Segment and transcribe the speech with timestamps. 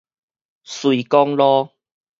[0.63, 1.69] 瑞光路